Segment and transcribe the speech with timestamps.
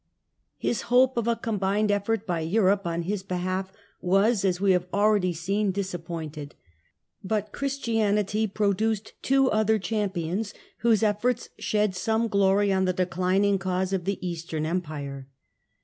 [0.57, 4.87] His hope of a combined effort of Europe on his behalf was, as we have
[4.91, 6.55] already seen, disappointed;
[7.23, 13.59] but Christianity produced two other champions whose efforts shed some glory on the dechn ing
[13.59, 15.27] cause of the Eastern Empire.